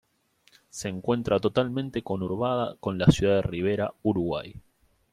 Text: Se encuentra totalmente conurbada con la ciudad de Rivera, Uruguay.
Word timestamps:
Se 0.71 0.89
encuentra 0.89 1.39
totalmente 1.39 2.01
conurbada 2.01 2.75
con 2.79 2.97
la 2.97 3.05
ciudad 3.05 3.35
de 3.35 3.41
Rivera, 3.43 3.93
Uruguay. 4.01 4.55